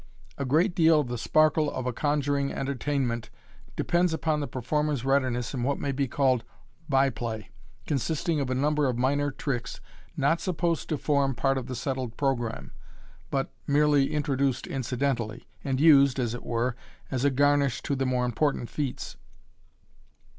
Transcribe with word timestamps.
A 0.39 0.45
great 0.45 0.73
deal 0.73 0.99
of 0.99 1.09
the 1.09 1.17
sparkle 1.19 1.69
of 1.69 1.85
a 1.85 1.93
conjuring 1.93 2.51
entertainment 2.51 3.29
depends 3.75 4.15
upon 4.15 4.39
the 4.39 4.47
performer's 4.47 5.05
readiness 5.05 5.53
in 5.53 5.61
what 5.61 5.77
may 5.77 5.91
be 5.91 6.07
called" 6.07 6.43
by 6.99 7.11
play," 7.11 7.51
consisting 7.85 8.39
of 8.39 8.49
a 8.49 8.55
number 8.55 8.89
of 8.89 8.97
minor 8.97 9.29
tricks 9.29 9.79
not 10.17 10.41
supposed 10.41 10.89
to 10.89 10.97
form 10.97 11.35
part 11.35 11.55
of 11.59 11.67
the 11.67 11.75
settled 11.75 12.17
programme, 12.17 12.71
but 13.29 13.51
merely 13.67 14.11
introduced 14.11 14.65
incidentally, 14.65 15.45
and 15.63 15.79
used, 15.79 16.17
as 16.19 16.33
it 16.33 16.41
were, 16.43 16.75
as 17.11 17.23
a 17.23 17.29
garnish 17.29 17.83
to 17.83 17.93
MODERN 17.93 17.99
MAGIC. 17.99 17.99
IJJ 17.99 17.99
the 17.99 18.11
more 18.15 18.25
important 18.25 18.69
feats. 18.71 19.17